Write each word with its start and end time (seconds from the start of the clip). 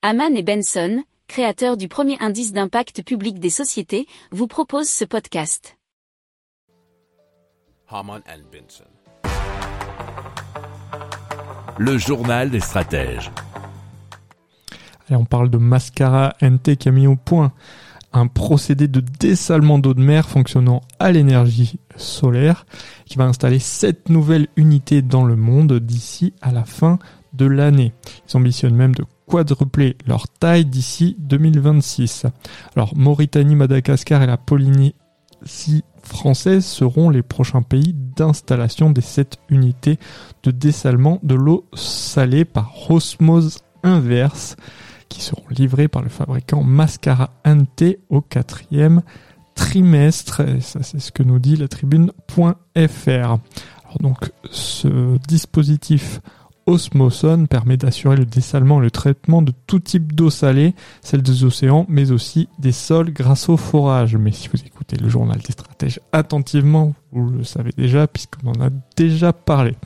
Haman 0.00 0.36
et 0.36 0.44
Benson, 0.44 1.02
créateurs 1.26 1.76
du 1.76 1.88
premier 1.88 2.16
indice 2.20 2.52
d'impact 2.52 3.02
public 3.02 3.40
des 3.40 3.50
sociétés, 3.50 4.06
vous 4.30 4.46
proposent 4.46 4.88
ce 4.88 5.04
podcast. 5.04 5.76
Haman 7.88 8.22
and 8.28 8.42
Benson. 8.52 8.84
Le 11.78 11.98
journal 11.98 12.48
des 12.48 12.60
stratèges. 12.60 13.32
Allez, 15.08 15.16
on 15.16 15.24
parle 15.24 15.50
de 15.50 15.58
Mascara 15.58 16.36
NT 16.42 16.76
qui 16.76 16.88
a 16.88 16.92
mis 16.92 17.08
au 17.08 17.16
point 17.16 17.52
un 18.12 18.28
procédé 18.28 18.86
de 18.86 19.00
dessalement 19.00 19.80
d'eau 19.80 19.94
de 19.94 20.00
mer 20.00 20.28
fonctionnant 20.28 20.80
à 21.00 21.10
l'énergie 21.10 21.80
solaire 21.96 22.66
qui 23.04 23.18
va 23.18 23.24
installer 23.24 23.58
sept 23.58 24.10
nouvelles 24.10 24.46
unités 24.54 25.02
dans 25.02 25.24
le 25.24 25.34
monde 25.34 25.80
d'ici 25.80 26.34
à 26.40 26.52
la 26.52 26.64
fin 26.64 27.00
de 27.32 27.46
l'année. 27.46 27.92
Ils 28.28 28.36
ambitionnent 28.36 28.74
même 28.74 28.94
de 28.94 29.04
quadrupler 29.26 29.96
leur 30.06 30.28
taille 30.28 30.64
d'ici 30.64 31.16
2026. 31.20 32.26
Alors 32.74 32.96
Mauritanie, 32.96 33.56
Madagascar 33.56 34.22
et 34.22 34.26
la 34.26 34.36
Polynésie 34.36 35.84
française 36.02 36.64
seront 36.64 37.10
les 37.10 37.22
prochains 37.22 37.62
pays 37.62 37.94
d'installation 37.94 38.90
des 38.90 39.02
sept 39.02 39.38
unités 39.48 39.98
de 40.42 40.50
dessalement 40.50 41.20
de 41.22 41.34
l'eau 41.34 41.66
salée 41.74 42.44
par 42.44 42.90
osmose 42.90 43.58
inverse 43.82 44.56
qui 45.08 45.22
seront 45.22 45.44
livrées 45.50 45.88
par 45.88 46.02
le 46.02 46.08
fabricant 46.08 46.62
Mascara 46.62 47.30
Ante 47.44 47.96
au 48.08 48.20
quatrième 48.20 49.02
trimestre. 49.54 50.40
Et 50.40 50.60
ça, 50.60 50.82
c'est 50.82 51.00
ce 51.00 51.12
que 51.12 51.22
nous 51.22 51.38
dit 51.38 51.56
la 51.56 51.68
tribune.fr. 51.68 53.08
Alors 53.08 53.98
donc, 54.00 54.32
ce 54.50 55.16
dispositif 55.26 56.20
Osmoson 56.68 57.46
permet 57.46 57.78
d'assurer 57.78 58.16
le 58.16 58.26
dessalement 58.26 58.80
et 58.80 58.84
le 58.84 58.90
traitement 58.90 59.40
de 59.40 59.54
tout 59.66 59.80
type 59.80 60.12
d'eau 60.12 60.28
salée, 60.28 60.74
celle 61.00 61.22
des 61.22 61.44
océans, 61.44 61.86
mais 61.88 62.10
aussi 62.10 62.46
des 62.58 62.72
sols 62.72 63.10
grâce 63.10 63.48
au 63.48 63.56
forage. 63.56 64.16
Mais 64.16 64.32
si 64.32 64.48
vous 64.48 64.60
écoutez 64.64 64.98
le 64.98 65.08
journal 65.08 65.38
des 65.38 65.52
stratèges 65.52 65.98
attentivement, 66.12 66.92
vous 67.10 67.30
le 67.30 67.42
savez 67.42 67.70
déjà, 67.76 68.06
puisqu'on 68.06 68.50
en 68.50 68.66
a 68.66 68.68
déjà 68.96 69.32
parlé. 69.32 69.76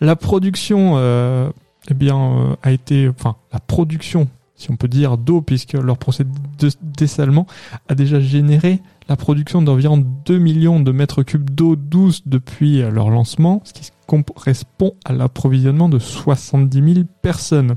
La 0.00 0.16
production, 0.16 0.94
euh, 0.96 1.48
eh 1.88 1.94
bien, 1.94 2.18
euh, 2.18 2.56
a 2.64 2.72
été, 2.72 3.08
enfin, 3.08 3.36
la 3.52 3.60
production 3.60 4.28
si 4.60 4.70
on 4.70 4.76
peut 4.76 4.88
dire, 4.88 5.16
d'eau, 5.16 5.40
puisque 5.40 5.72
leur 5.72 5.96
procédé 5.96 6.30
de 6.58 6.70
dessalement 6.82 7.46
a 7.88 7.94
déjà 7.94 8.20
généré 8.20 8.82
la 9.08 9.16
production 9.16 9.62
d'environ 9.62 9.96
2 10.26 10.38
millions 10.38 10.80
de 10.80 10.92
mètres 10.92 11.22
cubes 11.22 11.48
d'eau 11.48 11.76
douce 11.76 12.22
depuis 12.26 12.82
leur 12.82 13.08
lancement, 13.08 13.62
ce 13.64 13.72
qui 13.72 13.90
correspond 14.06 14.92
à 15.04 15.14
l'approvisionnement 15.14 15.88
de 15.88 15.98
70 15.98 16.94
000 16.94 17.06
personnes. 17.22 17.76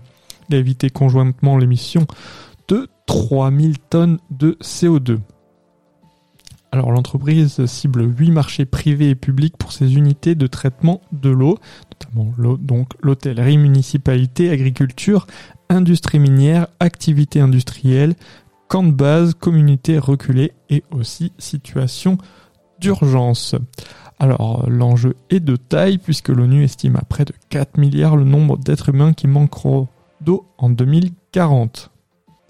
Il 0.50 0.56
a 0.56 0.59
évité 0.59 0.90
conjointement 0.90 1.58
l'émission 1.58 2.06
de 2.67 2.90
3000 3.06 3.80
tonnes 3.80 4.20
de 4.30 4.58
CO2. 4.62 5.20
Alors 6.73 6.92
l'entreprise 6.92 7.64
cible 7.68 8.03
8 8.18 8.31
marchés 8.31 8.66
privés 8.66 9.12
et 9.12 9.16
publics 9.16 9.56
pour 9.58 9.72
ses 9.72 9.95
unités 9.95 10.34
de 10.34 10.47
traitement 10.47 11.02
de 11.12 11.30
l'eau, 11.30 11.59
notamment 11.92 12.34
l'hôtellerie, 13.02 13.59
municipalité, 13.59 14.50
agriculture, 14.50 15.28
industrie 15.74 16.20
minière, 16.20 16.68
activité 16.80 17.40
industrielle, 17.40 18.16
camp 18.68 18.84
de 18.84 18.92
base, 18.92 19.34
communauté 19.34 20.00
reculée 20.00 20.54
et 20.70 20.84
aussi 20.92 21.32
situation 21.38 22.18
d'urgence. 22.80 23.56
Alors 24.20 24.70
l'enjeu 24.70 25.16
est 25.30 25.40
de 25.40 25.56
taille 25.56 25.98
puisque 25.98 26.30
l'ONU 26.30 26.64
estime 26.64 26.96
à 26.96 27.02
près 27.02 27.26
de 27.26 27.34
4 27.50 27.78
milliards 27.78 28.16
le 28.16 28.24
nombre 28.24 28.58
d'êtres 28.58 28.90
humains 28.90 29.14
qui 29.14 29.28
manqueront 29.28 29.88
d'eau 30.22 30.46
en 30.58 30.70
2040. 30.70 31.93